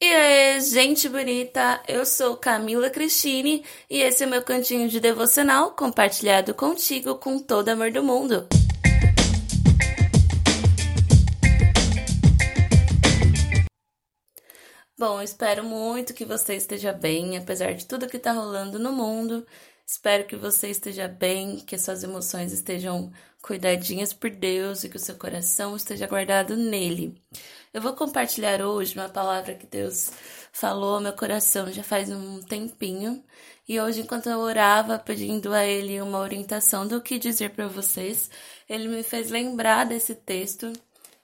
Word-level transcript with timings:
E 0.00 0.06
aí, 0.06 0.60
gente 0.60 1.08
bonita, 1.08 1.82
eu 1.88 2.06
sou 2.06 2.36
Camila 2.36 2.88
Cristine 2.88 3.64
e 3.90 3.98
esse 4.00 4.22
é 4.22 4.26
meu 4.26 4.40
cantinho 4.44 4.88
de 4.88 5.00
devocional 5.00 5.72
compartilhado 5.72 6.54
contigo 6.54 7.16
com 7.16 7.36
todo 7.40 7.68
amor 7.70 7.90
do 7.90 8.00
mundo. 8.04 8.46
Bom, 14.96 15.20
espero 15.20 15.64
muito 15.64 16.14
que 16.14 16.24
você 16.24 16.54
esteja 16.54 16.92
bem, 16.92 17.36
apesar 17.36 17.74
de 17.74 17.84
tudo 17.84 18.08
que 18.08 18.20
tá 18.20 18.30
rolando 18.30 18.78
no 18.78 18.92
mundo. 18.92 19.44
Espero 19.84 20.26
que 20.26 20.36
você 20.36 20.68
esteja 20.68 21.08
bem, 21.08 21.56
que 21.56 21.76
suas 21.76 22.04
emoções 22.04 22.52
estejam 22.52 23.10
cuidadinhas 23.42 24.12
por 24.12 24.30
Deus 24.30 24.84
e 24.84 24.88
que 24.88 24.96
o 24.96 25.00
seu 25.00 25.16
coração 25.16 25.74
esteja 25.74 26.06
guardado 26.06 26.56
nele. 26.56 27.20
Eu 27.72 27.82
vou 27.82 27.92
compartilhar 27.94 28.62
hoje 28.62 28.94
uma 28.94 29.08
palavra 29.08 29.54
que 29.54 29.66
Deus 29.66 30.10
falou 30.52 30.96
ao 30.96 31.00
meu 31.00 31.12
coração 31.12 31.70
já 31.70 31.82
faz 31.82 32.10
um 32.10 32.40
tempinho. 32.42 33.22
E 33.68 33.78
hoje, 33.80 34.00
enquanto 34.00 34.28
eu 34.28 34.38
orava 34.38 34.98
pedindo 34.98 35.52
a 35.52 35.64
Ele 35.64 36.00
uma 36.00 36.18
orientação 36.18 36.86
do 36.86 37.00
que 37.00 37.18
dizer 37.18 37.50
para 37.50 37.68
vocês, 37.68 38.30
Ele 38.68 38.88
me 38.88 39.02
fez 39.02 39.30
lembrar 39.30 39.84
desse 39.84 40.14
texto 40.14 40.72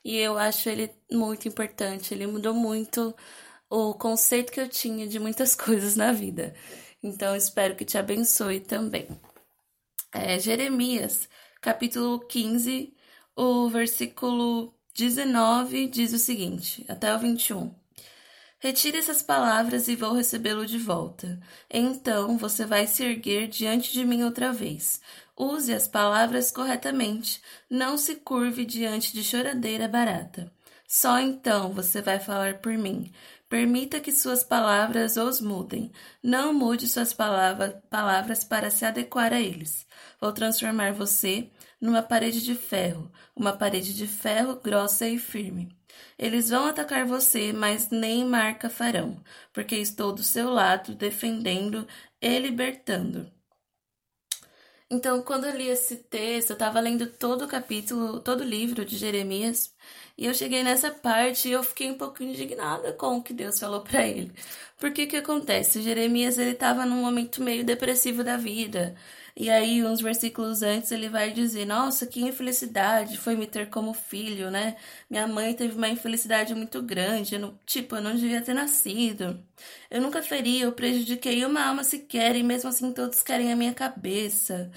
e 0.05 0.16
eu 0.19 0.36
acho 0.38 0.69
ele 0.69 0.91
muito 1.10 1.48
importante. 1.48 2.12
Ele 2.14 2.27
mudou 2.27 2.55
muito 2.55 3.14
o 3.70 3.95
conceito 3.95 4.52
que 4.52 4.61
eu 4.61 4.69
tinha 4.69 5.06
de 5.08 5.19
muitas 5.19 5.55
coisas 5.56 5.97
na 5.97 6.12
vida. 6.12 6.55
Então, 7.02 7.34
espero 7.36 7.77
que 7.77 7.84
te 7.84 7.98
abençoe 7.98 8.61
também. 8.61 9.08
É, 10.12 10.38
Jeremias, 10.38 11.28
capítulo 11.61 12.20
15, 12.20 12.95
o 13.36 13.69
versículo 13.69 14.74
19 14.95 15.89
diz 15.89 16.12
o 16.12 16.19
seguinte, 16.19 16.84
até 16.89 17.12
o 17.12 17.19
21. 17.19 17.75
Retire 18.61 18.97
essas 18.97 19.23
palavras 19.23 19.89
e 19.89 19.97
vou 19.97 20.12
recebê-lo 20.12 20.65
de 20.65 20.79
volta. 20.79 21.41
Então 21.69 22.39
você 22.39 22.64
vai 22.64 22.86
se 22.86 23.03
erguer 23.03 23.48
diante 23.48 23.92
de 23.92 24.05
mim 24.05 24.23
outra 24.23 24.53
vez. 24.53 25.01
Use 25.36 25.75
as 25.75 25.89
palavras 25.89 26.53
corretamente. 26.53 27.42
Não 27.69 27.98
se 27.98 28.14
curve 28.14 28.64
diante 28.64 29.12
de 29.12 29.25
choradeira 29.25 29.89
barata. 29.89 30.51
Só 30.86 31.19
então 31.19 31.73
você 31.73 32.01
vai 32.01 32.20
falar 32.20 32.58
por 32.58 32.73
mim. 32.75 33.11
Permita 33.48 34.00
que 34.00 34.11
suas 34.12 34.42
palavras 34.42 35.17
os 35.17 35.41
mudem. 35.41 35.92
Não 36.23 36.53
mude 36.53 36.89
suas 36.89 37.12
palavra, 37.12 37.83
palavras 37.91 38.42
para 38.42 38.70
se 38.70 38.84
adequar 38.84 39.33
a 39.33 39.41
eles. 39.41 39.86
Vou 40.20 40.33
transformar 40.33 40.92
você 40.92 41.51
numa 41.81 42.03
parede 42.03 42.42
de 42.42 42.55
ferro, 42.55 43.11
uma 43.36 43.53
parede 43.53 43.95
de 43.95 44.06
ferro 44.06 44.56
grossa 44.56 45.06
e 45.06 45.19
firme. 45.19 45.69
Eles 46.19 46.51
vão 46.51 46.67
atacar 46.67 47.05
você, 47.06 47.53
mas 47.53 47.91
nem 47.91 48.25
marca 48.25 48.69
farão, 48.70 49.23
porque 49.53 49.77
estou 49.77 50.12
do 50.12 50.23
seu 50.23 50.51
lado, 50.51 50.95
defendendo 50.95 51.86
e 52.20 52.39
libertando. 52.39 53.31
Então, 54.95 55.20
quando 55.23 55.45
eu 55.47 55.56
li 55.56 55.69
esse 55.69 55.97
texto, 55.97 56.50
eu 56.50 56.55
estava 56.55 56.78
lendo 56.78 57.09
todo 57.09 57.45
o 57.45 57.48
capítulo, 57.48 58.20
todo 58.20 58.42
o 58.42 58.45
livro 58.45 58.84
de 58.84 58.97
Jeremias, 58.97 59.75
e 60.17 60.25
eu 60.25 60.33
cheguei 60.33 60.62
nessa 60.62 60.89
parte 60.91 61.48
e 61.48 61.53
eu 61.53 61.64
fiquei 61.64 61.91
um 61.91 61.98
pouco 61.98 62.23
indignada 62.23 62.92
com 62.92 63.17
o 63.17 63.23
que 63.23 63.33
Deus 63.33 63.59
falou 63.59 63.81
para 63.81 64.06
ele. 64.06 64.33
Porque 64.78 65.06
que 65.09 65.17
acontece? 65.17 65.83
Jeremias 65.83 66.39
ele 66.39 66.53
estava 66.53 66.86
num 66.86 67.03
momento 67.03 67.42
meio 67.42 67.64
depressivo 67.64 68.23
da 68.23 68.36
vida. 68.36 68.95
E 69.36 69.50
aí, 69.50 69.84
uns 69.84 70.00
versículos 70.00 70.62
antes, 70.62 70.92
ele 70.92 71.08
vai 71.08 71.32
dizer: 71.32 71.64
Nossa, 71.66 72.06
que 72.06 72.20
infelicidade 72.22 73.18
foi 73.18 73.34
me 73.34 73.46
ter 73.48 73.68
como 73.68 73.92
filho, 73.92 74.48
né? 74.50 74.77
Minha 75.10 75.27
mãe 75.27 75.52
teve 75.54 75.77
uma 75.77 75.88
infelicidade 75.88 76.54
muito 76.54 76.80
grande. 76.80 77.34
Eu 77.34 77.40
não, 77.40 77.58
tipo, 77.66 77.96
eu 77.96 78.00
não 78.02 78.14
devia 78.14 78.40
ter 78.42 78.55
nascido. 78.55 79.42
Eu 79.90 80.00
nunca 80.00 80.22
feri, 80.22 80.60
eu 80.60 80.72
prejudiquei 80.72 81.44
uma 81.44 81.64
alma 81.64 81.82
sequer, 81.84 82.36
e 82.36 82.42
mesmo 82.42 82.68
assim 82.68 82.92
todos 82.92 83.22
querem 83.22 83.52
a 83.52 83.56
minha 83.56 83.74
cabeça. 83.74 84.70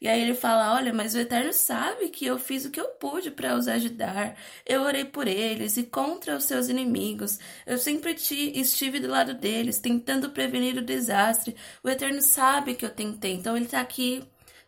E 0.00 0.08
aí 0.08 0.20
ele 0.20 0.34
fala: 0.34 0.74
Olha, 0.74 0.92
mas 0.92 1.14
o 1.14 1.18
Eterno 1.18 1.52
sabe 1.52 2.08
que 2.10 2.26
eu 2.26 2.38
fiz 2.38 2.64
o 2.64 2.70
que 2.70 2.80
eu 2.80 2.88
pude 2.88 3.30
para 3.30 3.56
os 3.56 3.66
ajudar. 3.66 4.36
Eu 4.66 4.82
orei 4.82 5.04
por 5.04 5.26
eles 5.26 5.76
e 5.76 5.82
contra 5.84 6.36
os 6.36 6.44
seus 6.44 6.68
inimigos. 6.68 7.38
Eu 7.66 7.78
sempre 7.78 8.14
te, 8.14 8.52
estive 8.58 9.00
do 9.00 9.08
lado 9.08 9.34
deles, 9.34 9.78
tentando 9.78 10.30
prevenir 10.30 10.76
o 10.76 10.82
desastre. 10.84 11.56
O 11.82 11.88
Eterno 11.88 12.20
sabe 12.20 12.74
que 12.74 12.84
eu 12.84 12.90
tentei. 12.90 13.32
Então 13.32 13.56
ele 13.56 13.64
está 13.66 13.80
aqui 13.80 14.03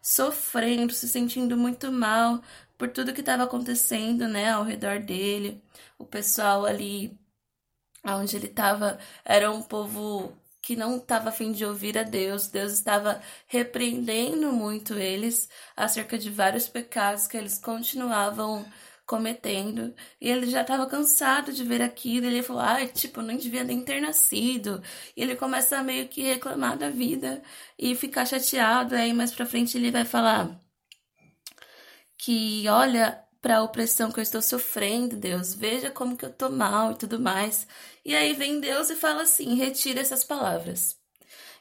sofrendo, 0.00 0.92
se 0.92 1.08
sentindo 1.08 1.56
muito 1.56 1.90
mal 1.92 2.40
por 2.78 2.88
tudo 2.90 3.12
que 3.14 3.20
estava 3.20 3.44
acontecendo, 3.44 4.28
né, 4.28 4.50
ao 4.52 4.64
redor 4.64 5.00
dele. 5.00 5.62
O 5.98 6.04
pessoal 6.06 6.64
ali 6.66 7.18
onde 8.04 8.36
ele 8.36 8.46
estava 8.46 8.98
era 9.24 9.50
um 9.50 9.62
povo 9.62 10.32
que 10.62 10.76
não 10.76 10.96
estava 10.96 11.28
afim 11.28 11.52
de 11.52 11.64
ouvir 11.64 11.96
a 11.98 12.02
Deus. 12.02 12.48
Deus 12.48 12.72
estava 12.72 13.20
repreendendo 13.46 14.52
muito 14.52 14.94
eles 14.94 15.48
acerca 15.76 16.18
de 16.18 16.30
vários 16.30 16.68
pecados 16.68 17.26
que 17.26 17.36
eles 17.36 17.58
continuavam 17.58 18.66
cometendo. 19.06 19.94
E 20.20 20.28
ele 20.28 20.46
já 20.50 20.62
estava 20.62 20.86
cansado 20.86 21.52
de 21.52 21.64
ver 21.64 21.82
aquilo. 21.82 22.26
Ele 22.26 22.42
falou: 22.42 22.62
ai, 22.62 22.84
ah, 22.84 22.88
tipo, 22.88 23.22
não 23.22 23.36
devia 23.36 23.64
nem 23.64 23.82
ter 23.82 24.00
nascido. 24.00 24.82
E 25.16 25.22
ele 25.22 25.36
começa 25.36 25.78
a 25.78 25.82
meio 25.82 26.08
que 26.08 26.22
reclamar 26.22 26.76
da 26.78 26.90
vida 26.90 27.42
e 27.78 27.94
ficar 27.94 28.26
chateado. 28.26 28.94
Aí 28.94 29.12
mais 29.12 29.32
pra 29.32 29.46
frente 29.46 29.76
ele 29.78 29.90
vai 29.90 30.04
falar 30.04 30.60
que, 32.18 32.68
olha, 32.68 33.22
para 33.40 33.58
a 33.58 33.62
opressão 33.62 34.10
que 34.10 34.18
eu 34.18 34.22
estou 34.22 34.42
sofrendo, 34.42 35.16
Deus. 35.16 35.54
Veja 35.54 35.90
como 35.90 36.16
que 36.16 36.24
eu 36.24 36.32
tô 36.32 36.50
mal 36.50 36.92
e 36.92 36.96
tudo 36.96 37.20
mais. 37.20 37.66
E 38.04 38.14
aí 38.14 38.32
vem 38.34 38.60
Deus 38.60 38.90
e 38.90 38.96
fala 38.96 39.22
assim: 39.22 39.54
retira 39.54 40.00
essas 40.00 40.24
palavras. 40.24 40.96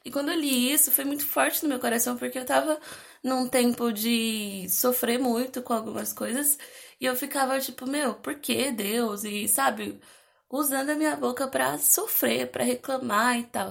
E 0.04 0.12
quando 0.12 0.30
eu 0.30 0.40
li 0.40 0.72
isso, 0.72 0.92
foi 0.92 1.04
muito 1.06 1.26
forte 1.26 1.64
no 1.64 1.70
meu 1.70 1.80
coração, 1.80 2.16
porque 2.18 2.38
eu 2.38 2.46
tava 2.46 2.80
num 3.24 3.48
tempo 3.50 3.92
de 3.92 4.68
sofrer 4.70 5.20
muito 5.20 5.62
com 5.64 5.74
algumas 5.74 6.14
coisas. 6.14 6.58
E 7.06 7.08
eu 7.08 7.16
ficava 7.16 7.60
tipo, 7.60 7.86
meu, 7.86 8.16
por 8.16 8.34
que 8.40 8.72
Deus? 8.72 9.24
E 9.24 9.48
sabe, 9.48 10.02
usando 10.50 10.90
a 10.90 10.96
minha 10.96 11.16
boca 11.16 11.48
para 11.48 11.78
sofrer, 11.78 12.50
para 12.50 12.64
reclamar 12.64 13.38
e 13.38 13.44
tal. 13.44 13.70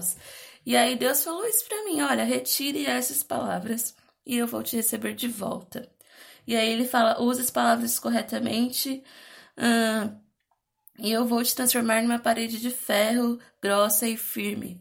E 0.65 0.77
aí 0.77 0.95
Deus 0.95 1.25
falou 1.25 1.45
isso 1.45 1.65
para 1.67 1.83
mim: 1.85 2.01
olha, 2.01 2.23
retire 2.23 2.87
essas 2.87 3.25
palavras 3.25 3.97
e 4.25 4.37
eu 4.37 4.47
vou 4.47 4.63
te 4.63 4.77
receber 4.77 5.15
de 5.15 5.27
volta. 5.27 5.91
E 6.47 6.55
aí 6.55 6.73
ele 6.73 6.87
fala: 6.87 7.21
use 7.21 7.41
as 7.41 7.51
palavras 7.51 7.99
corretamente. 7.99 9.03
Uh, 9.59 10.17
e 11.01 11.11
eu 11.11 11.27
vou 11.27 11.43
te 11.43 11.57
transformar 11.57 12.03
numa 12.03 12.21
parede 12.21 12.61
de 12.61 12.71
ferro 12.71 13.41
grossa 13.61 14.07
e 14.07 14.17
firme. 14.17 14.81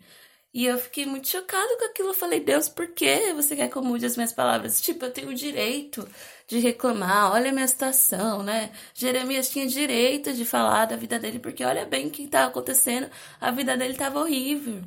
E 0.53 0.65
eu 0.65 0.77
fiquei 0.77 1.05
muito 1.07 1.27
chocada 1.27 1.77
com 1.79 1.85
aquilo. 1.85 2.09
Eu 2.09 2.13
falei, 2.13 2.39
Deus, 2.39 2.69
por 2.69 2.87
que 2.89 3.33
você 3.33 3.55
quer 3.55 3.69
que 3.69 3.75
eu 3.75 3.83
mude 3.83 4.05
as 4.05 4.15
minhas 4.15 4.31
palavras? 4.31 4.79
Tipo, 4.81 5.05
eu 5.05 5.11
tenho 5.11 5.29
o 5.29 5.33
direito 5.33 6.07
de 6.53 6.59
reclamar, 6.59 7.31
olha 7.33 7.49
a 7.49 7.53
minha 7.53 7.67
situação, 7.67 8.43
né? 8.43 8.71
Jeremias 8.93 9.49
tinha 9.49 9.67
direito 9.67 10.33
de 10.33 10.45
falar 10.45 10.85
da 10.85 10.95
vida 10.95 11.17
dele, 11.17 11.39
porque 11.39 11.63
olha 11.65 11.85
bem 11.85 12.07
o 12.07 12.11
que 12.11 12.23
estava 12.23 12.47
acontecendo, 12.47 13.09
a 13.41 13.49
vida 13.51 13.75
dele 13.75 13.93
estava 13.93 14.19
horrível. 14.19 14.81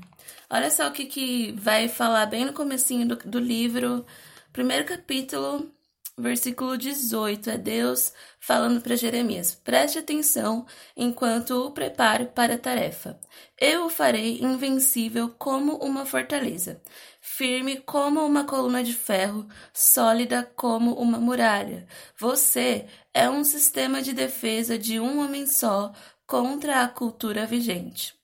Olha 0.49 0.71
só 0.71 0.87
o 0.87 0.93
que, 0.93 1.07
que 1.07 1.53
vai 1.59 1.89
falar 1.89 2.27
bem 2.27 2.45
no 2.45 2.53
comecinho 2.53 3.07
do, 3.09 3.17
do 3.17 3.39
livro, 3.41 4.07
primeiro 4.53 4.85
capítulo, 4.85 5.69
versículo 6.17 6.79
18, 6.79 7.51
é 7.51 7.59
Deus 7.59 8.13
falando 8.39 8.81
para 8.81 8.95
Jeremias: 8.95 9.55
preste 9.55 9.99
atenção 9.99 10.67
enquanto 10.97 11.67
o 11.67 11.73
preparo 11.73 12.27
para 12.27 12.55
a 12.55 12.59
tarefa. 12.59 13.19
Eu 13.59 13.87
o 13.87 13.91
farei 13.91 14.39
invencível 14.41 15.35
como 15.37 15.77
uma 15.79 16.07
fortaleza, 16.07 16.81
firme 17.27 17.79
como 17.79 18.25
uma 18.25 18.45
coluna 18.45 18.85
de 18.85 18.95
ferro, 18.95 19.49
sólida 19.75 20.45
como 20.55 20.95
uma 20.95 21.19
muralha. 21.19 21.87
Você 22.19 22.87
é 23.13 23.29
um 23.29 23.43
sistema 23.45 24.01
de 24.01 24.13
defesa 24.13 24.79
de 24.79 25.01
um 25.01 25.21
homem 25.25 25.47
só 25.47 25.93
contra 26.27 26.83
a 26.83 26.89
cultura 26.89 27.45
vigente, 27.45 28.15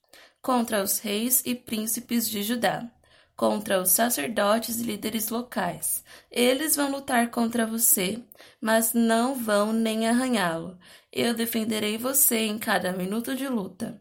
contra 0.41 0.83
os 0.83 0.99
reis 1.01 1.43
e 1.45 1.55
príncipes 1.55 2.29
de 2.31 2.43
Judá 2.43 2.91
contra 3.35 3.81
os 3.81 3.91
sacerdotes 3.91 4.79
e 4.81 4.85
líderes 4.85 5.29
locais. 5.29 6.05
Eles 6.31 6.77
vão 6.77 6.93
lutar 6.93 7.29
contra 7.31 7.67
você, 7.67 8.23
mas 8.61 8.93
não 8.93 9.35
vão 9.35 9.73
nem 9.73 10.07
arranhá-lo. 10.07 10.79
Eu 11.11 11.35
defenderei 11.35 11.99
você 11.99 12.39
em 12.41 12.59
cada 12.59 12.93
minuto 12.93 13.35
de 13.35 13.49
luta. 13.49 14.01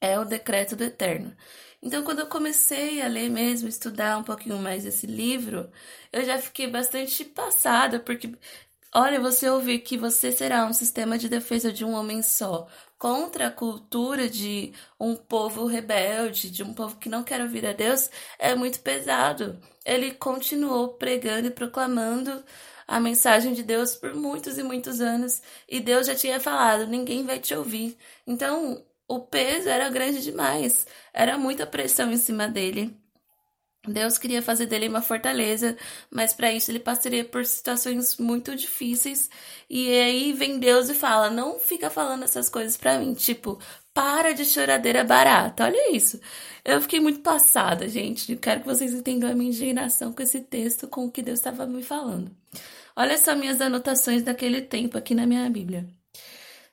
É 0.00 0.18
o 0.18 0.24
decreto 0.24 0.76
do 0.76 0.84
Eterno. 0.84 1.34
Então, 1.82 2.04
quando 2.04 2.20
eu 2.20 2.26
comecei 2.28 3.00
a 3.00 3.08
ler 3.08 3.30
mesmo, 3.30 3.68
estudar 3.68 4.18
um 4.18 4.22
pouquinho 4.24 4.58
mais 4.58 4.84
esse 4.84 5.06
livro, 5.06 5.70
eu 6.12 6.24
já 6.24 6.38
fiquei 6.38 6.66
bastante 6.68 7.24
passada, 7.24 7.98
porque 8.00 8.32
Olha, 8.94 9.20
você 9.20 9.48
ouvir 9.48 9.80
que 9.80 9.96
você 9.98 10.32
será 10.32 10.66
um 10.66 10.72
sistema 10.72 11.18
de 11.18 11.28
defesa 11.28 11.72
de 11.72 11.84
um 11.84 11.92
homem 11.92 12.22
só, 12.22 12.66
contra 12.98 13.46
a 13.48 13.50
cultura 13.50 14.28
de 14.28 14.72
um 14.98 15.14
povo 15.16 15.66
rebelde, 15.66 16.50
de 16.50 16.62
um 16.64 16.74
povo 16.74 16.96
que 16.98 17.08
não 17.08 17.22
quer 17.24 17.40
ouvir 17.40 17.66
a 17.66 17.72
Deus, 17.72 18.10
é 18.38 18.54
muito 18.54 18.80
pesado. 18.80 19.60
Ele 19.84 20.12
continuou 20.14 20.88
pregando 20.94 21.48
e 21.48 21.50
proclamando 21.52 22.44
a 22.86 22.98
mensagem 23.00 23.52
de 23.54 23.62
Deus 23.62 23.94
por 23.94 24.14
muitos 24.14 24.58
e 24.58 24.62
muitos 24.62 25.00
anos, 25.00 25.40
e 25.68 25.80
Deus 25.80 26.06
já 26.06 26.14
tinha 26.14 26.40
falado: 26.40 26.86
ninguém 26.86 27.24
vai 27.24 27.38
te 27.38 27.54
ouvir. 27.54 27.96
Então, 28.26 28.84
o 29.10 29.18
peso 29.18 29.68
era 29.68 29.90
grande 29.90 30.22
demais, 30.22 30.86
era 31.12 31.36
muita 31.36 31.66
pressão 31.66 32.12
em 32.12 32.16
cima 32.16 32.46
dele. 32.46 32.96
Deus 33.88 34.18
queria 34.18 34.40
fazer 34.42 34.66
dele 34.66 34.88
uma 34.88 35.02
fortaleza, 35.02 35.76
mas 36.10 36.32
para 36.32 36.52
isso 36.52 36.70
ele 36.70 36.78
passaria 36.78 37.24
por 37.24 37.44
situações 37.44 38.18
muito 38.18 38.54
difíceis. 38.54 39.28
E 39.68 39.90
aí 39.90 40.32
vem 40.32 40.58
Deus 40.60 40.88
e 40.90 40.94
fala: 40.94 41.28
"Não 41.30 41.58
fica 41.58 41.90
falando 41.90 42.22
essas 42.24 42.48
coisas 42.48 42.76
para 42.76 42.98
mim, 43.00 43.14
tipo, 43.14 43.58
para 43.92 44.32
de 44.32 44.44
choradeira 44.44 45.02
barata". 45.02 45.64
Olha 45.64 45.96
isso. 45.96 46.20
Eu 46.64 46.80
fiquei 46.80 47.00
muito 47.00 47.20
passada, 47.20 47.88
gente. 47.88 48.32
Eu 48.32 48.38
quero 48.38 48.60
que 48.60 48.66
vocês 48.66 48.92
entendam 48.94 49.30
a 49.30 49.34
minha 49.34 49.50
indignação 49.50 50.12
com 50.12 50.22
esse 50.22 50.40
texto, 50.40 50.86
com 50.88 51.06
o 51.06 51.10
que 51.10 51.22
Deus 51.22 51.38
estava 51.40 51.66
me 51.66 51.82
falando. 51.82 52.30
Olha 52.96 53.18
só 53.18 53.34
minhas 53.34 53.60
anotações 53.60 54.22
daquele 54.22 54.62
tempo 54.62 54.96
aqui 54.98 55.14
na 55.14 55.26
minha 55.26 55.48
Bíblia. 55.50 55.99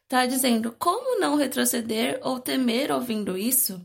Tá 0.08 0.26
dizendo: 0.26 0.72
"Como 0.80 1.20
não 1.20 1.36
retroceder 1.36 2.20
ou 2.24 2.40
temer 2.40 2.92
ouvindo 2.92 3.38
isso?" 3.38 3.82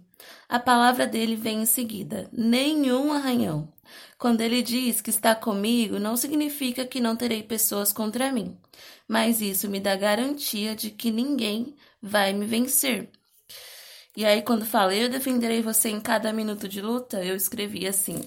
A 0.48 0.58
palavra 0.58 1.06
dele 1.06 1.34
vem 1.36 1.62
em 1.62 1.66
seguida: 1.66 2.28
nenhum 2.32 3.12
arranhão. 3.12 3.72
Quando 4.18 4.40
ele 4.40 4.62
diz 4.62 5.00
que 5.00 5.10
está 5.10 5.34
comigo, 5.34 5.98
não 5.98 6.16
significa 6.16 6.86
que 6.86 7.00
não 7.00 7.16
terei 7.16 7.42
pessoas 7.42 7.92
contra 7.92 8.32
mim, 8.32 8.56
mas 9.08 9.40
isso 9.40 9.68
me 9.68 9.80
dá 9.80 9.96
garantia 9.96 10.76
de 10.76 10.90
que 10.90 11.10
ninguém 11.10 11.74
vai 12.00 12.32
me 12.32 12.46
vencer. 12.46 13.10
E 14.16 14.24
aí, 14.24 14.42
quando 14.42 14.64
falei, 14.66 15.04
eu 15.04 15.08
defenderei 15.08 15.62
você 15.62 15.88
em 15.88 16.00
cada 16.00 16.32
minuto 16.32 16.68
de 16.68 16.80
luta, 16.82 17.24
eu 17.24 17.34
escrevi 17.34 17.86
assim: 17.86 18.20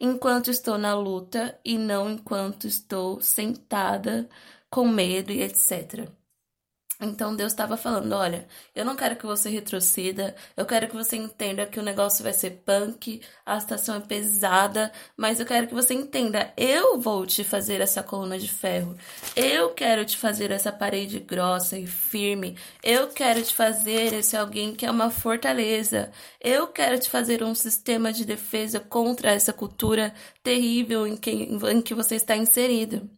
enquanto 0.00 0.50
estou 0.50 0.78
na 0.78 0.94
luta 0.94 1.58
e 1.64 1.78
não 1.78 2.10
enquanto 2.10 2.66
estou 2.66 3.20
sentada 3.20 4.28
com 4.70 4.86
medo 4.88 5.32
e 5.32 5.42
etc. 5.42 6.08
Então 7.00 7.34
Deus 7.34 7.52
estava 7.52 7.76
falando: 7.76 8.12
olha, 8.12 8.46
eu 8.74 8.84
não 8.84 8.94
quero 8.96 9.16
que 9.16 9.26
você 9.26 9.50
retroceda, 9.50 10.34
eu 10.56 10.64
quero 10.64 10.88
que 10.88 10.94
você 10.94 11.16
entenda 11.16 11.66
que 11.66 11.80
o 11.80 11.82
negócio 11.82 12.22
vai 12.22 12.32
ser 12.32 12.62
punk, 12.64 13.20
a 13.44 13.58
situação 13.58 13.96
é 13.96 14.00
pesada, 14.00 14.92
mas 15.16 15.40
eu 15.40 15.46
quero 15.46 15.66
que 15.66 15.74
você 15.74 15.94
entenda: 15.94 16.52
eu 16.56 17.00
vou 17.00 17.26
te 17.26 17.42
fazer 17.42 17.80
essa 17.80 18.02
coluna 18.02 18.38
de 18.38 18.48
ferro, 18.48 18.96
eu 19.34 19.70
quero 19.70 20.04
te 20.04 20.16
fazer 20.16 20.50
essa 20.50 20.70
parede 20.72 21.18
grossa 21.18 21.78
e 21.78 21.86
firme, 21.86 22.56
eu 22.82 23.08
quero 23.08 23.42
te 23.42 23.54
fazer 23.54 24.12
esse 24.12 24.36
alguém 24.36 24.74
que 24.74 24.86
é 24.86 24.90
uma 24.90 25.10
fortaleza, 25.10 26.12
eu 26.40 26.68
quero 26.68 26.98
te 26.98 27.10
fazer 27.10 27.42
um 27.42 27.54
sistema 27.54 28.12
de 28.12 28.24
defesa 28.24 28.78
contra 28.78 29.32
essa 29.32 29.52
cultura 29.52 30.14
terrível 30.42 31.06
em 31.06 31.16
que, 31.16 31.30
em 31.30 31.82
que 31.82 31.94
você 31.94 32.14
está 32.16 32.36
inserido. 32.36 33.08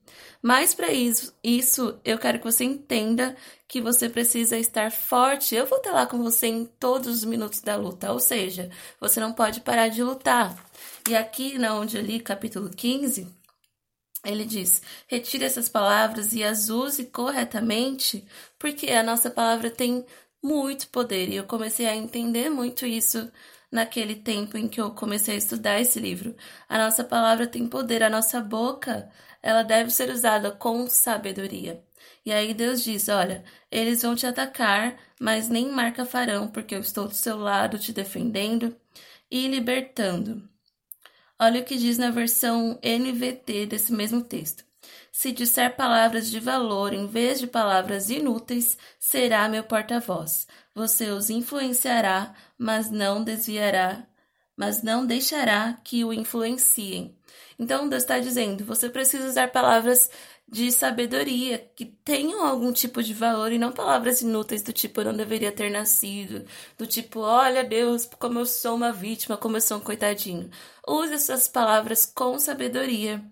Mas 0.42 0.74
para 0.74 0.92
isso, 0.92 1.34
isso, 1.42 1.98
eu 2.04 2.18
quero 2.18 2.38
que 2.38 2.44
você 2.44 2.64
entenda 2.64 3.36
que 3.68 3.80
você 3.80 4.08
precisa 4.08 4.58
estar 4.58 4.90
forte. 4.92 5.54
Eu 5.54 5.66
vou 5.66 5.78
estar 5.78 5.92
lá 5.92 6.06
com 6.06 6.22
você 6.22 6.46
em 6.46 6.64
todos 6.64 7.08
os 7.08 7.24
minutos 7.24 7.60
da 7.60 7.76
luta, 7.76 8.12
ou 8.12 8.20
seja, 8.20 8.70
você 9.00 9.20
não 9.20 9.32
pode 9.32 9.60
parar 9.60 9.88
de 9.88 10.02
lutar. 10.02 10.56
E 11.08 11.16
aqui, 11.16 11.58
na 11.58 11.74
onde 11.74 11.96
eu 11.96 12.02
li, 12.02 12.20
capítulo 12.20 12.70
15, 12.70 13.26
ele 14.24 14.44
diz: 14.44 14.82
retire 15.06 15.44
essas 15.44 15.68
palavras 15.68 16.32
e 16.32 16.42
as 16.42 16.68
use 16.68 17.04
corretamente, 17.06 18.26
porque 18.58 18.90
a 18.90 19.02
nossa 19.02 19.30
palavra 19.30 19.70
tem 19.70 20.04
muito 20.42 20.88
poder. 20.88 21.28
E 21.28 21.36
eu 21.36 21.44
comecei 21.44 21.86
a 21.86 21.96
entender 21.96 22.50
muito 22.50 22.86
isso 22.86 23.30
naquele 23.70 24.16
tempo 24.16 24.56
em 24.56 24.68
que 24.68 24.80
eu 24.80 24.90
comecei 24.92 25.34
a 25.34 25.38
estudar 25.38 25.80
esse 25.80 25.98
livro. 26.00 26.34
A 26.68 26.78
nossa 26.78 27.04
palavra 27.04 27.46
tem 27.46 27.66
poder, 27.68 28.02
a 28.02 28.10
nossa 28.10 28.40
boca 28.40 29.10
ela 29.42 29.62
deve 29.62 29.90
ser 29.90 30.10
usada 30.10 30.50
com 30.50 30.88
sabedoria. 30.88 31.84
E 32.24 32.32
aí 32.32 32.52
Deus 32.54 32.82
diz: 32.82 33.08
Olha, 33.08 33.44
eles 33.70 34.02
vão 34.02 34.14
te 34.16 34.26
atacar, 34.26 34.98
mas 35.20 35.48
nem 35.48 35.70
marca 35.70 36.04
farão, 36.04 36.48
porque 36.48 36.74
eu 36.74 36.80
estou 36.80 37.08
do 37.08 37.14
seu 37.14 37.36
lado 37.38 37.78
te 37.78 37.92
defendendo 37.92 38.76
e 39.30 39.46
libertando. 39.48 40.48
Olha 41.38 41.60
o 41.60 41.64
que 41.64 41.76
diz 41.76 41.98
na 41.98 42.10
versão 42.10 42.78
NVT 42.82 43.66
desse 43.66 43.92
mesmo 43.92 44.22
texto. 44.24 44.64
Se 45.18 45.32
disser 45.32 45.74
palavras 45.74 46.30
de 46.30 46.38
valor 46.38 46.92
em 46.92 47.06
vez 47.06 47.40
de 47.40 47.46
palavras 47.46 48.10
inúteis, 48.10 48.76
será 48.98 49.48
meu 49.48 49.64
porta-voz. 49.64 50.46
Você 50.74 51.08
os 51.08 51.30
influenciará, 51.30 52.34
mas 52.58 52.90
não 52.90 53.24
desviará, 53.24 54.06
mas 54.54 54.82
não 54.82 55.06
deixará 55.06 55.72
que 55.82 56.04
o 56.04 56.12
influenciem. 56.12 57.16
Então, 57.58 57.88
Deus 57.88 58.02
está 58.02 58.18
dizendo: 58.18 58.62
você 58.66 58.90
precisa 58.90 59.26
usar 59.26 59.50
palavras 59.50 60.10
de 60.46 60.70
sabedoria 60.70 61.58
que 61.74 61.86
tenham 61.86 62.44
algum 62.44 62.70
tipo 62.70 63.02
de 63.02 63.14
valor 63.14 63.50
e 63.50 63.58
não 63.58 63.72
palavras 63.72 64.20
inúteis 64.20 64.62
do 64.62 64.72
tipo 64.72 65.00
eu 65.00 65.06
não 65.06 65.14
deveria 65.14 65.50
ter 65.50 65.70
nascido, 65.70 66.44
do 66.76 66.86
tipo 66.86 67.20
olha 67.20 67.64
Deus, 67.64 68.06
como 68.18 68.40
eu 68.40 68.46
sou 68.46 68.74
uma 68.76 68.92
vítima, 68.92 69.38
como 69.38 69.56
eu 69.56 69.62
sou 69.62 69.78
um 69.78 69.80
coitadinho. 69.80 70.50
Use 70.86 71.14
essas 71.14 71.48
palavras 71.48 72.04
com 72.04 72.38
sabedoria. 72.38 73.24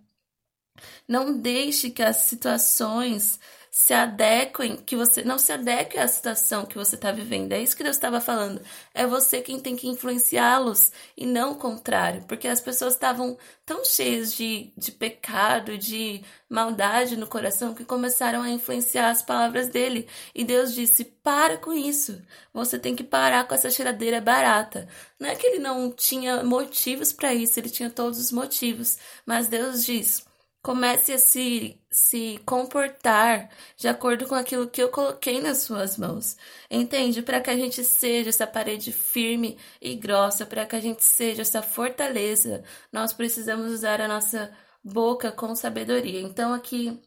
Não 1.06 1.36
deixe 1.38 1.90
que 1.90 2.02
as 2.02 2.16
situações 2.18 3.38
se 3.74 3.92
adequem, 3.92 4.76
que 4.76 4.94
você 4.94 5.24
não 5.24 5.36
se 5.36 5.50
adeque 5.50 5.98
à 5.98 6.06
situação 6.06 6.64
que 6.64 6.76
você 6.76 6.94
está 6.94 7.10
vivendo. 7.10 7.50
É 7.52 7.60
isso 7.60 7.76
que 7.76 7.82
Deus 7.82 7.96
estava 7.96 8.20
falando. 8.20 8.62
É 8.94 9.04
você 9.04 9.42
quem 9.42 9.58
tem 9.58 9.74
que 9.74 9.88
influenciá-los 9.88 10.92
e 11.16 11.26
não 11.26 11.52
o 11.52 11.56
contrário, 11.56 12.22
porque 12.28 12.46
as 12.46 12.60
pessoas 12.60 12.94
estavam 12.94 13.36
tão 13.66 13.84
cheias 13.84 14.32
de, 14.32 14.72
de 14.76 14.92
pecado, 14.92 15.76
de 15.76 16.22
maldade 16.48 17.16
no 17.16 17.26
coração, 17.26 17.74
que 17.74 17.84
começaram 17.84 18.42
a 18.42 18.50
influenciar 18.50 19.10
as 19.10 19.22
palavras 19.22 19.68
dele. 19.68 20.08
E 20.32 20.44
Deus 20.44 20.72
disse: 20.72 21.04
para 21.04 21.58
com 21.58 21.72
isso. 21.72 22.22
Você 22.52 22.78
tem 22.78 22.94
que 22.94 23.02
parar 23.02 23.44
com 23.48 23.56
essa 23.56 23.70
cheiradeira 23.70 24.20
barata. 24.20 24.88
Não 25.18 25.28
é 25.28 25.34
que 25.34 25.48
ele 25.48 25.58
não 25.58 25.90
tinha 25.90 26.44
motivos 26.44 27.12
para 27.12 27.34
isso, 27.34 27.58
ele 27.58 27.70
tinha 27.70 27.90
todos 27.90 28.20
os 28.20 28.30
motivos, 28.30 28.98
mas 29.26 29.48
Deus 29.48 29.84
diz 29.84 30.24
Comece 30.64 31.12
a 31.12 31.18
se, 31.18 31.78
se 31.90 32.40
comportar 32.46 33.50
de 33.76 33.86
acordo 33.86 34.26
com 34.26 34.34
aquilo 34.34 34.68
que 34.68 34.82
eu 34.82 34.88
coloquei 34.90 35.40
nas 35.40 35.58
suas 35.58 35.98
mãos. 35.98 36.36
Entende? 36.70 37.22
Para 37.22 37.40
que 37.42 37.50
a 37.50 37.56
gente 37.56 37.84
seja 37.84 38.30
essa 38.30 38.46
parede 38.46 38.90
firme 38.92 39.58
e 39.80 39.94
grossa, 39.94 40.46
para 40.46 40.64
que 40.66 40.74
a 40.76 40.80
gente 40.80 41.04
seja 41.04 41.42
essa 41.42 41.62
fortaleza, 41.62 42.64
nós 42.90 43.12
precisamos 43.12 43.72
usar 43.72 44.00
a 44.00 44.08
nossa 44.08 44.50
boca 44.82 45.30
com 45.30 45.54
sabedoria. 45.54 46.20
Então, 46.20 46.54
aqui 46.54 46.98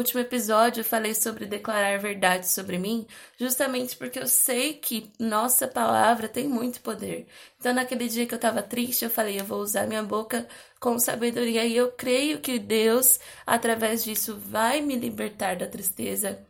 último 0.00 0.20
episódio 0.20 0.80
eu 0.80 0.84
falei 0.84 1.14
sobre 1.14 1.46
declarar 1.46 1.98
verdade 1.98 2.48
sobre 2.48 2.78
mim, 2.78 3.06
justamente 3.38 3.96
porque 3.96 4.18
eu 4.18 4.26
sei 4.26 4.74
que 4.74 5.12
nossa 5.18 5.68
palavra 5.68 6.28
tem 6.28 6.48
muito 6.48 6.80
poder. 6.80 7.26
Então, 7.58 7.72
naquele 7.74 8.08
dia 8.08 8.26
que 8.26 8.34
eu 8.34 8.36
estava 8.36 8.62
triste, 8.62 9.04
eu 9.04 9.10
falei: 9.10 9.38
eu 9.40 9.44
vou 9.44 9.60
usar 9.60 9.86
minha 9.86 10.02
boca 10.02 10.46
com 10.80 10.98
sabedoria 10.98 11.64
e 11.64 11.76
eu 11.76 11.92
creio 11.92 12.40
que 12.40 12.58
Deus, 12.58 13.20
através 13.46 14.04
disso, 14.04 14.36
vai 14.36 14.80
me 14.80 14.96
libertar 14.96 15.56
da 15.56 15.66
tristeza, 15.68 16.44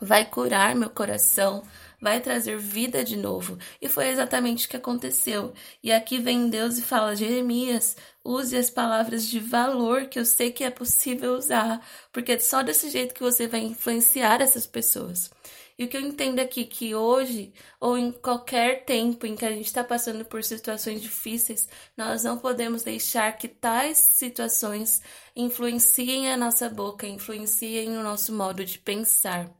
vai 0.00 0.24
curar 0.24 0.74
meu 0.74 0.90
coração, 0.90 1.62
vai 2.00 2.20
trazer 2.20 2.58
vida 2.58 3.02
de 3.02 3.16
novo. 3.16 3.58
E 3.80 3.88
foi 3.88 4.08
exatamente 4.08 4.66
o 4.66 4.68
que 4.68 4.76
aconteceu. 4.76 5.54
E 5.82 5.90
aqui 5.92 6.18
vem 6.18 6.50
Deus 6.50 6.78
e 6.78 6.82
fala: 6.82 7.16
Jeremias, 7.16 7.96
use 8.22 8.56
as 8.56 8.70
palavras 8.70 9.26
de 9.26 9.40
valor 9.40 10.06
que 10.06 10.18
eu 10.18 10.26
sei 10.26 10.52
que 10.52 10.64
é 10.64 10.70
possível 10.70 11.34
usar, 11.34 11.80
porque 12.12 12.32
é 12.32 12.38
só 12.38 12.62
desse 12.62 12.90
jeito 12.90 13.14
que 13.14 13.22
você 13.22 13.48
vai 13.48 13.60
influenciar 13.60 14.40
essas 14.40 14.66
pessoas. 14.66 15.30
E 15.76 15.84
o 15.84 15.88
que 15.88 15.96
eu 15.96 16.00
entendo 16.00 16.38
aqui 16.38 16.64
que 16.64 16.94
hoje, 16.94 17.52
ou 17.80 17.98
em 17.98 18.12
qualquer 18.12 18.84
tempo 18.84 19.26
em 19.26 19.34
que 19.34 19.44
a 19.44 19.50
gente 19.50 19.66
está 19.66 19.82
passando 19.82 20.24
por 20.24 20.44
situações 20.44 21.02
difíceis, 21.02 21.68
nós 21.96 22.22
não 22.22 22.38
podemos 22.38 22.84
deixar 22.84 23.36
que 23.36 23.48
tais 23.48 23.98
situações 23.98 25.02
influenciem 25.34 26.30
a 26.30 26.36
nossa 26.36 26.68
boca, 26.68 27.08
influenciem 27.08 27.96
o 27.98 28.02
nosso 28.04 28.32
modo 28.32 28.64
de 28.64 28.78
pensar 28.78 29.50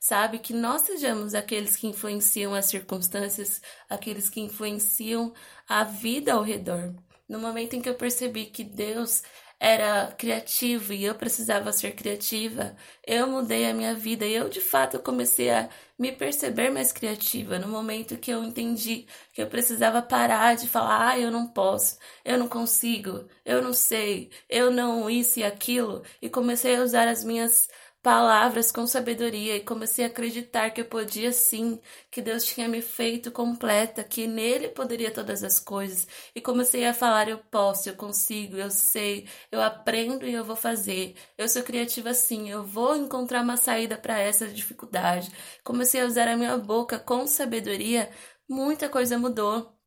sabe? 0.00 0.38
Que 0.38 0.52
nós 0.52 0.82
sejamos 0.82 1.34
aqueles 1.34 1.76
que 1.76 1.86
influenciam 1.86 2.54
as 2.54 2.66
circunstâncias, 2.66 3.60
aqueles 3.88 4.28
que 4.28 4.40
influenciam 4.40 5.32
a 5.68 5.84
vida 5.84 6.34
ao 6.34 6.42
redor. 6.42 6.94
No 7.28 7.38
momento 7.38 7.74
em 7.74 7.80
que 7.82 7.88
eu 7.88 7.94
percebi 7.94 8.46
que 8.46 8.64
Deus 8.64 9.22
era 9.60 10.12
criativo 10.16 10.92
e 10.92 11.04
eu 11.04 11.14
precisava 11.14 11.72
ser 11.72 11.92
criativa, 11.92 12.76
eu 13.06 13.26
mudei 13.26 13.68
a 13.68 13.74
minha 13.74 13.94
vida 13.94 14.24
e 14.24 14.34
eu 14.34 14.48
de 14.48 14.60
fato 14.60 15.00
comecei 15.00 15.50
a 15.50 15.68
me 15.98 16.12
perceber 16.12 16.70
mais 16.70 16.92
criativa 16.92 17.58
no 17.58 17.66
momento 17.66 18.16
que 18.18 18.30
eu 18.30 18.44
entendi 18.44 19.06
que 19.32 19.42
eu 19.42 19.48
precisava 19.48 20.00
parar 20.00 20.54
de 20.54 20.68
falar, 20.68 21.08
ah, 21.08 21.18
eu 21.18 21.30
não 21.30 21.48
posso, 21.48 21.98
eu 22.24 22.38
não 22.38 22.48
consigo, 22.48 23.28
eu 23.44 23.60
não 23.60 23.72
sei, 23.72 24.30
eu 24.48 24.70
não 24.70 25.10
isso 25.10 25.40
e 25.40 25.44
aquilo, 25.44 26.02
e 26.22 26.28
comecei 26.30 26.76
a 26.76 26.82
usar 26.82 27.08
as 27.08 27.24
minhas 27.24 27.68
palavras 28.02 28.70
com 28.72 28.86
sabedoria 28.86 29.56
e 29.56 29.64
comecei 29.64 30.04
a 30.04 30.08
acreditar 30.08 30.70
que 30.70 30.80
eu 30.80 30.84
podia 30.86 31.32
sim, 31.32 31.80
que 32.10 32.22
Deus 32.22 32.44
tinha 32.44 32.68
me 32.68 32.80
feito 32.82 33.30
completa, 33.30 34.02
que 34.04 34.26
nele 34.26 34.68
poderia 34.68 35.10
todas 35.12 35.42
as 35.44 35.58
coisas. 35.60 36.06
E 36.34 36.40
comecei 36.40 36.86
a 36.86 36.94
falar: 36.94 37.28
eu 37.28 37.38
posso, 37.38 37.88
eu 37.88 37.96
consigo, 37.96 38.56
eu 38.56 38.70
sei, 38.70 39.28
eu 39.50 39.60
aprendo 39.62 40.26
e 40.26 40.32
eu 40.34 40.44
vou 40.44 40.56
fazer. 40.56 41.14
Eu 41.36 41.48
sou 41.48 41.62
criativa 41.62 42.14
sim, 42.14 42.50
eu 42.50 42.64
vou 42.64 42.96
encontrar 42.96 43.42
uma 43.42 43.56
saída 43.56 43.96
para 43.98 44.18
essa 44.18 44.48
dificuldade. 44.48 45.30
Comecei 45.64 46.00
a 46.00 46.06
usar 46.06 46.28
a 46.28 46.36
minha 46.36 46.56
boca 46.58 46.98
com 46.98 47.26
sabedoria, 47.26 48.10
muita 48.48 48.88
coisa 48.88 49.18
mudou. 49.18 49.77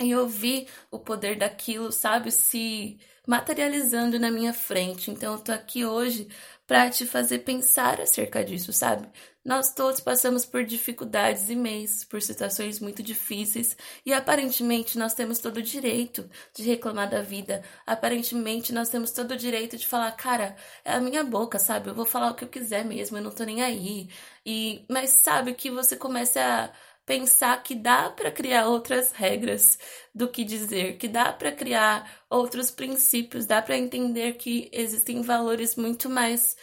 E 0.00 0.10
eu 0.10 0.28
vi 0.28 0.68
o 0.90 0.98
poder 0.98 1.38
daquilo, 1.38 1.90
sabe, 1.90 2.30
se 2.30 2.98
materializando 3.26 4.18
na 4.18 4.30
minha 4.30 4.52
frente. 4.52 5.10
Então 5.10 5.34
eu 5.34 5.40
tô 5.40 5.52
aqui 5.52 5.84
hoje 5.86 6.28
para 6.66 6.90
te 6.90 7.06
fazer 7.06 7.40
pensar 7.40 8.00
acerca 8.00 8.44
disso, 8.44 8.72
sabe? 8.72 9.08
Nós 9.44 9.72
todos 9.72 10.00
passamos 10.00 10.44
por 10.44 10.64
dificuldades 10.64 11.48
imensas, 11.48 12.04
por 12.04 12.20
situações 12.20 12.80
muito 12.80 13.02
difíceis, 13.02 13.76
e 14.04 14.12
aparentemente 14.12 14.98
nós 14.98 15.14
temos 15.14 15.38
todo 15.38 15.58
o 15.58 15.62
direito 15.62 16.28
de 16.54 16.62
reclamar 16.64 17.08
da 17.08 17.22
vida. 17.22 17.62
Aparentemente 17.86 18.72
nós 18.74 18.88
temos 18.88 19.12
todo 19.12 19.30
o 19.32 19.36
direito 19.36 19.76
de 19.76 19.86
falar, 19.86 20.10
cara, 20.12 20.56
é 20.84 20.92
a 20.94 21.00
minha 21.00 21.22
boca, 21.24 21.58
sabe? 21.58 21.88
Eu 21.88 21.94
vou 21.94 22.04
falar 22.04 22.30
o 22.32 22.34
que 22.34 22.44
eu 22.44 22.48
quiser 22.48 22.84
mesmo, 22.84 23.16
eu 23.16 23.22
não 23.22 23.30
tô 23.30 23.44
nem 23.44 23.62
aí. 23.62 24.08
E 24.44 24.84
mas 24.90 25.10
sabe 25.10 25.54
que 25.54 25.70
você 25.70 25.96
começa 25.96 26.40
a 26.40 26.72
pensar 27.06 27.62
que 27.62 27.74
dá 27.74 28.10
para 28.10 28.32
criar 28.32 28.66
outras 28.66 29.12
regras 29.12 29.78
do 30.12 30.28
que 30.28 30.44
dizer, 30.44 30.98
que 30.98 31.06
dá 31.06 31.32
para 31.32 31.52
criar 31.52 32.24
outros 32.28 32.70
princípios, 32.70 33.46
dá 33.46 33.62
para 33.62 33.78
entender 33.78 34.34
que 34.34 34.68
existem 34.72 35.22
valores 35.22 35.76
muito 35.76 36.10
mais 36.10 36.56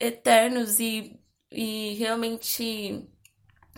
eternos 0.00 0.80
e, 0.80 1.18
e 1.50 1.94
realmente 1.94 3.08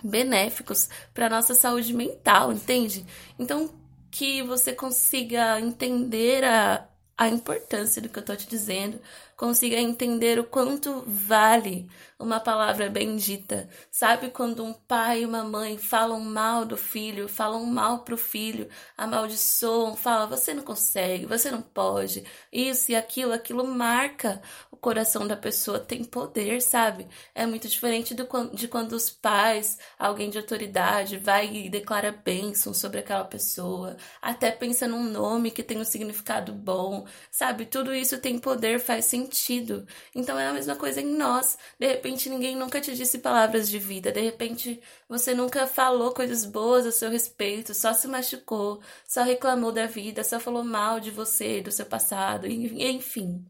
benéficos 0.02 0.88
para 1.12 1.28
nossa 1.28 1.54
saúde 1.54 1.92
mental, 1.92 2.52
entende? 2.52 3.04
Então 3.38 3.70
que 4.10 4.42
você 4.42 4.72
consiga 4.72 5.60
entender 5.60 6.42
a, 6.44 6.88
a 7.18 7.28
importância 7.28 8.00
do 8.00 8.08
que 8.08 8.18
eu 8.18 8.24
tô 8.24 8.34
te 8.34 8.48
dizendo, 8.48 8.98
consiga 9.36 9.76
entender 9.76 10.38
o 10.38 10.44
quanto 10.44 11.04
vale 11.06 11.88
uma 12.18 12.40
palavra 12.40 12.88
bendita. 12.88 13.68
Sabe 13.90 14.30
quando 14.30 14.64
um 14.64 14.72
pai 14.72 15.22
e 15.22 15.26
uma 15.26 15.44
mãe 15.44 15.76
falam 15.76 16.18
mal 16.20 16.64
do 16.64 16.76
filho, 16.76 17.28
falam 17.28 17.64
mal 17.66 18.00
pro 18.04 18.16
filho, 18.16 18.68
amaldiçoam, 18.96 19.94
falam, 19.94 20.28
você 20.28 20.54
não 20.54 20.62
consegue, 20.62 21.26
você 21.26 21.50
não 21.50 21.60
pode, 21.60 22.24
isso 22.50 22.90
e 22.90 22.96
aquilo, 22.96 23.32
aquilo 23.32 23.66
marca 23.66 24.40
o 24.70 24.76
coração 24.76 25.26
da 25.26 25.36
pessoa, 25.36 25.78
tem 25.78 26.02
poder, 26.04 26.62
sabe? 26.62 27.06
É 27.34 27.44
muito 27.46 27.68
diferente 27.68 28.14
do, 28.14 28.26
de 28.54 28.68
quando 28.68 28.92
os 28.92 29.10
pais, 29.10 29.78
alguém 29.98 30.30
de 30.30 30.38
autoridade, 30.38 31.18
vai 31.18 31.54
e 31.54 31.68
declara 31.68 32.12
bênção 32.12 32.72
sobre 32.72 33.00
aquela 33.00 33.24
pessoa, 33.24 33.96
até 34.22 34.50
pensa 34.50 34.88
num 34.88 35.04
nome 35.04 35.50
que 35.50 35.62
tem 35.62 35.78
um 35.78 35.84
significado 35.84 36.52
bom, 36.52 37.06
sabe? 37.30 37.66
Tudo 37.66 37.94
isso 37.94 38.18
tem 38.18 38.38
poder, 38.38 38.80
faz 38.80 39.04
sentido 39.04 39.25
sentido. 39.26 39.86
Então 40.14 40.38
é 40.38 40.46
a 40.46 40.52
mesma 40.52 40.76
coisa 40.76 41.00
em 41.00 41.06
nós. 41.06 41.58
De 41.78 41.86
repente 41.86 42.30
ninguém 42.30 42.56
nunca 42.56 42.80
te 42.80 42.94
disse 42.94 43.18
palavras 43.18 43.68
de 43.68 43.78
vida, 43.78 44.12
de 44.12 44.20
repente 44.20 44.80
você 45.08 45.34
nunca 45.34 45.66
falou 45.66 46.12
coisas 46.12 46.44
boas 46.44 46.86
a 46.86 46.92
seu 46.92 47.10
respeito, 47.10 47.74
só 47.74 47.92
se 47.92 48.08
machucou, 48.08 48.80
só 49.06 49.22
reclamou 49.22 49.72
da 49.72 49.86
vida, 49.86 50.22
só 50.24 50.38
falou 50.40 50.64
mal 50.64 51.00
de 51.00 51.10
você, 51.10 51.60
do 51.60 51.70
seu 51.70 51.86
passado, 51.86 52.46
enfim. 52.46 53.44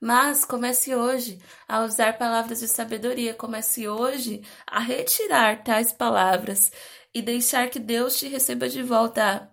Mas 0.00 0.44
comece 0.44 0.94
hoje 0.94 1.38
a 1.68 1.84
usar 1.84 2.18
palavras 2.18 2.60
de 2.60 2.68
sabedoria, 2.68 3.34
comece 3.34 3.88
hoje 3.88 4.42
a 4.66 4.80
retirar 4.80 5.62
tais 5.62 5.92
palavras 5.92 6.72
e 7.14 7.22
deixar 7.22 7.68
que 7.70 7.78
Deus 7.78 8.18
te 8.18 8.28
receba 8.28 8.68
de 8.68 8.82
volta 8.82 9.50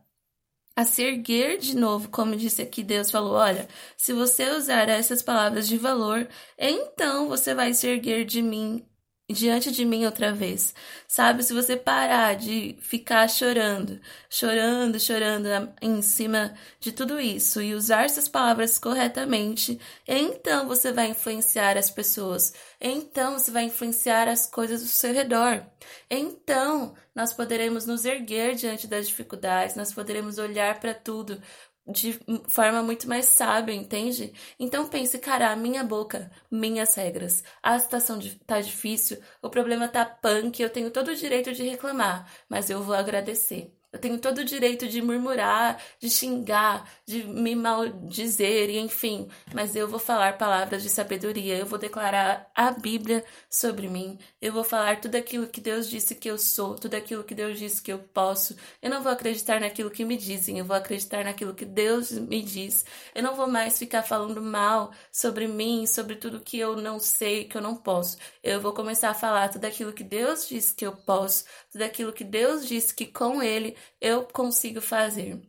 a 0.77 0.85
se 0.85 1.03
erguer 1.03 1.57
de 1.57 1.75
novo, 1.75 2.09
como 2.09 2.35
disse 2.35 2.61
aqui, 2.61 2.83
Deus 2.83 3.11
falou: 3.11 3.33
olha, 3.33 3.67
se 3.97 4.13
você 4.13 4.49
usar 4.51 4.87
essas 4.89 5.23
palavras 5.23 5.67
de 5.67 5.77
valor, 5.77 6.27
então 6.57 7.27
você 7.27 7.55
vai 7.55 7.73
se 7.73 7.87
erguer 7.87 8.25
de 8.25 8.41
mim 8.43 8.85
diante 9.29 9.71
de 9.71 9.83
mim 9.83 10.05
outra 10.05 10.31
vez. 10.33 10.73
Sabe, 11.07 11.43
se 11.43 11.53
você 11.53 11.75
parar 11.75 12.35
de 12.35 12.77
ficar 12.79 13.27
chorando, 13.29 13.99
chorando, 14.29 14.99
chorando 14.99 15.47
em 15.81 16.01
cima 16.01 16.53
de 16.79 16.91
tudo 16.93 17.19
isso 17.19 17.61
e 17.61 17.73
usar 17.75 18.05
essas 18.05 18.29
palavras 18.29 18.79
corretamente, 18.79 19.79
então 20.07 20.67
você 20.67 20.91
vai 20.93 21.07
influenciar 21.09 21.77
as 21.77 21.89
pessoas. 21.89 22.53
Então 22.79 23.37
você 23.37 23.51
vai 23.51 23.63
influenciar 23.65 24.27
as 24.29 24.45
coisas 24.45 24.81
do 24.81 24.87
seu 24.87 25.13
redor. 25.13 25.65
Então 26.09 26.95
nós 27.13 27.33
poderemos 27.33 27.85
nos 27.85 28.05
erguer 28.05 28.55
diante 28.55 28.87
das 28.87 29.07
dificuldades, 29.07 29.75
nós 29.75 29.91
poderemos 29.93 30.37
olhar 30.37 30.79
para 30.79 30.93
tudo 30.93 31.41
de 31.87 32.13
forma 32.47 32.81
muito 32.83 33.07
mais 33.07 33.25
sábia, 33.27 33.73
entende? 33.73 34.33
Então 34.59 34.87
pense, 34.89 35.17
cara, 35.19 35.51
a 35.51 35.55
minha 35.55 35.83
boca, 35.83 36.31
minhas 36.51 36.95
regras. 36.95 37.43
A 37.61 37.77
situação 37.79 38.19
tá 38.45 38.59
difícil, 38.61 39.21
o 39.41 39.49
problema 39.49 39.87
tá 39.87 40.05
punk, 40.05 40.59
eu 40.61 40.69
tenho 40.69 40.91
todo 40.91 41.09
o 41.09 41.15
direito 41.15 41.53
de 41.53 41.63
reclamar, 41.63 42.29
mas 42.49 42.69
eu 42.69 42.81
vou 42.83 42.95
agradecer. 42.95 43.76
Eu 43.97 44.01
tenho 44.01 44.19
todo 44.19 44.37
o 44.37 44.45
direito 44.45 44.87
de 44.87 45.01
murmurar, 45.01 45.81
de 45.99 46.07
xingar, 46.07 46.87
de 47.03 47.23
me 47.23 47.55
maldizer, 47.55 48.69
e 48.69 48.77
enfim. 48.77 49.27
Mas 49.51 49.75
eu 49.75 49.87
vou 49.87 49.99
falar 49.99 50.37
palavras 50.37 50.83
de 50.83 50.89
sabedoria, 50.89 51.57
eu 51.57 51.65
vou 51.65 51.79
declarar 51.79 52.47
a 52.53 52.69
Bíblia 52.69 53.25
sobre 53.49 53.87
mim, 53.87 54.19
eu 54.39 54.53
vou 54.53 54.63
falar 54.63 55.01
tudo 55.01 55.15
aquilo 55.15 55.47
que 55.47 55.59
Deus 55.59 55.89
disse 55.89 56.13
que 56.13 56.29
eu 56.29 56.37
sou, 56.37 56.75
tudo 56.75 56.93
aquilo 56.93 57.23
que 57.23 57.33
Deus 57.33 57.57
disse 57.57 57.81
que 57.81 57.91
eu 57.91 57.97
posso. 57.97 58.55
Eu 58.83 58.91
não 58.91 59.01
vou 59.01 59.11
acreditar 59.11 59.59
naquilo 59.59 59.89
que 59.89 60.05
me 60.05 60.15
dizem, 60.15 60.59
eu 60.59 60.65
vou 60.65 60.75
acreditar 60.75 61.23
naquilo 61.23 61.55
que 61.55 61.65
Deus 61.65 62.11
me 62.11 62.43
diz. 62.43 62.85
Eu 63.15 63.23
não 63.23 63.35
vou 63.35 63.47
mais 63.47 63.79
ficar 63.79 64.03
falando 64.03 64.39
mal 64.43 64.91
sobre 65.11 65.47
mim, 65.47 65.87
sobre 65.87 66.15
tudo 66.15 66.39
que 66.39 66.59
eu 66.59 66.75
não 66.75 66.99
sei, 66.99 67.45
que 67.45 67.57
eu 67.57 67.61
não 67.61 67.75
posso. 67.75 68.15
Eu 68.43 68.61
vou 68.61 68.73
começar 68.73 69.09
a 69.09 69.15
falar 69.15 69.49
tudo 69.49 69.65
aquilo 69.65 69.91
que 69.91 70.03
Deus 70.03 70.47
disse 70.47 70.75
que 70.75 70.85
eu 70.85 70.91
posso, 70.91 71.45
tudo 71.71 71.81
aquilo 71.81 72.13
que 72.13 72.23
Deus 72.23 72.67
disse 72.67 72.93
que 72.93 73.07
com 73.07 73.41
Ele 73.41 73.75
eu 74.01 74.23
consigo 74.23 74.81
fazer. 74.81 75.41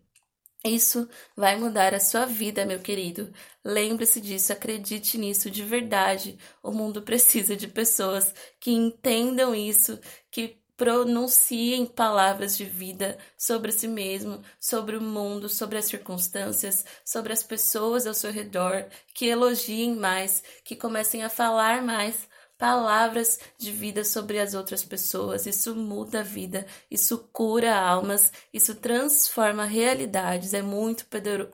Isso 0.64 1.09
vai 1.37 1.57
mudar 1.57 1.95
a 1.95 2.00
sua 2.00 2.26
vida, 2.26 2.66
meu 2.66 2.80
querido. 2.80 3.33
Lembre-se 3.64 4.21
disso, 4.21 4.52
acredite 4.52 5.16
nisso 5.16 5.50
de 5.50 5.62
verdade. 5.62 6.38
O 6.62 6.73
mundo 6.73 7.02
precisa 7.02 7.57
de 7.57 7.68
pessoas 7.68 8.35
que 8.61 8.73
entendam 8.73 9.54
isso, 9.54 9.99
que 10.30 10.59
pronunciem 10.76 11.87
palavras 11.87 12.57
de 12.57 12.64
vida 12.64 13.18
sobre 13.37 13.73
si 13.73 13.88
mesmo, 13.88 14.42
sobre 14.61 14.97
o 14.97 15.00
mundo, 15.00 15.49
sobre 15.49 15.78
as 15.78 15.87
circunstâncias, 15.87 16.85
sobre 17.04 17.33
as 17.33 17.42
pessoas 17.42 18.07
ao 18.07 18.14
seu 18.14 18.30
redor, 18.30 18.87
que 19.14 19.26
elogiem 19.26 19.97
mais, 19.97 20.42
que 20.64 20.76
comecem 20.76 21.25
a 21.25 21.28
falar 21.28 21.83
mais 21.83 22.27
palavras 22.58 23.38
de 23.56 23.70
vida 23.72 24.04
sobre 24.04 24.38
as 24.40 24.52
outras 24.54 24.84
pessoas. 24.84 25.46
Isso 25.46 25.74
muda 25.76 26.20
a 26.20 26.22
vida, 26.22 26.66
isso 26.90 27.18
cura 27.32 27.74
almas, 27.78 28.32
isso 28.52 28.74
transforma 28.74 29.64
realidades. 29.64 30.52
É 30.52 30.62
muito 30.62 31.06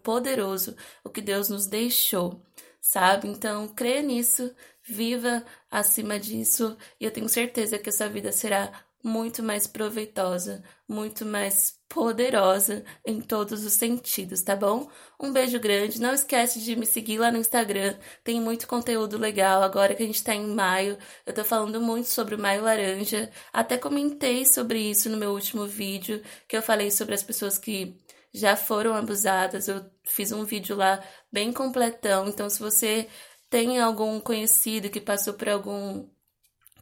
poderoso 0.02 0.76
o 1.04 1.10
que 1.10 1.20
Deus 1.20 1.48
nos 1.48 1.66
deixou, 1.66 2.40
sabe? 2.80 3.28
Então, 3.28 3.68
creia 3.68 4.02
nisso, 4.02 4.54
viva 4.82 5.44
acima 5.70 6.18
disso 6.18 6.76
e 7.00 7.04
eu 7.04 7.10
tenho 7.10 7.28
certeza 7.28 7.78
que 7.78 7.88
essa 7.88 8.08
vida 8.08 8.32
será 8.32 8.72
muito 9.04 9.42
mais 9.42 9.66
proveitosa, 9.66 10.64
muito 10.88 11.26
mais 11.26 11.78
poderosa 11.90 12.82
em 13.04 13.20
todos 13.20 13.62
os 13.62 13.74
sentidos, 13.74 14.42
tá 14.42 14.56
bom? 14.56 14.88
Um 15.20 15.30
beijo 15.30 15.60
grande. 15.60 16.00
Não 16.00 16.14
esquece 16.14 16.58
de 16.60 16.74
me 16.74 16.86
seguir 16.86 17.18
lá 17.18 17.30
no 17.30 17.36
Instagram. 17.36 17.96
Tem 18.24 18.40
muito 18.40 18.66
conteúdo 18.66 19.18
legal. 19.18 19.62
Agora 19.62 19.94
que 19.94 20.02
a 20.02 20.06
gente 20.06 20.24
tá 20.24 20.34
em 20.34 20.46
maio, 20.46 20.96
eu 21.26 21.34
tô 21.34 21.44
falando 21.44 21.80
muito 21.82 22.08
sobre 22.08 22.34
o 22.34 22.38
Maio 22.38 22.62
Laranja. 22.64 23.30
Até 23.52 23.76
comentei 23.76 24.46
sobre 24.46 24.78
isso 24.80 25.10
no 25.10 25.18
meu 25.18 25.32
último 25.32 25.66
vídeo, 25.66 26.22
que 26.48 26.56
eu 26.56 26.62
falei 26.62 26.90
sobre 26.90 27.14
as 27.14 27.22
pessoas 27.22 27.58
que 27.58 28.00
já 28.32 28.56
foram 28.56 28.94
abusadas. 28.94 29.68
Eu 29.68 29.84
fiz 30.06 30.32
um 30.32 30.44
vídeo 30.44 30.74
lá 30.74 31.04
bem 31.30 31.52
completão. 31.52 32.26
Então, 32.26 32.48
se 32.48 32.58
você 32.58 33.06
tem 33.50 33.78
algum 33.80 34.18
conhecido 34.18 34.88
que 34.88 35.00
passou 35.00 35.34
por 35.34 35.48
algum 35.48 36.08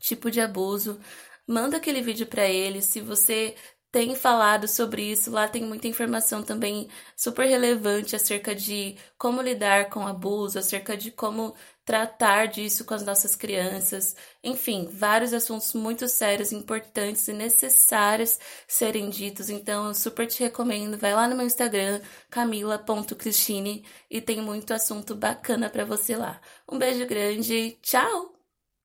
tipo 0.01 0.31
de 0.31 0.41
abuso, 0.41 1.01
manda 1.47 1.77
aquele 1.77 2.03
vídeo 2.03 2.27
para 2.27 2.47
ele. 2.49 2.83
Se 2.83 3.01
você 3.01 3.55
tem 3.93 4.15
falado 4.17 4.67
sobre 4.67 5.03
isso, 5.13 5.31
lá 5.31 5.47
tem 5.47 5.63
muita 5.65 5.87
informação 5.87 6.43
também 6.43 6.89
super 7.15 7.47
relevante 7.47 8.17
acerca 8.17 8.55
de 8.55 8.97
como 9.19 9.43
lidar 9.43 9.91
com 9.91 10.07
abuso, 10.07 10.59
acerca 10.59 10.97
de 10.97 11.11
como 11.11 11.55
tratar 11.85 12.47
disso 12.47 12.85
com 12.85 12.95
as 12.95 13.05
nossas 13.05 13.35
crianças, 13.35 14.15
enfim, 14.43 14.89
vários 14.91 15.33
assuntos 15.35 15.75
muito 15.75 16.09
sérios, 16.09 16.53
importantes 16.53 17.27
e 17.29 17.33
necessários 17.33 18.39
serem 18.69 19.11
ditos. 19.11 19.51
Então, 19.51 19.89
eu 19.89 19.95
super 19.95 20.27
te 20.27 20.43
recomendo, 20.43 20.97
vai 20.97 21.13
lá 21.15 21.29
no 21.29 21.37
meu 21.37 21.47
Instagram, 21.47 22.01
camila.cristine, 22.31 23.85
e 24.11 24.21
tem 24.21 24.41
muito 24.41 24.73
assunto 24.73 25.15
bacana 25.15 25.69
para 25.69 25.85
você 25.85 26.17
lá. 26.17 26.41
Um 26.71 26.79
beijo 26.79 27.07
grande, 27.07 27.73
tchau! 27.83 28.42